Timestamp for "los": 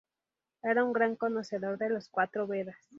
1.91-2.09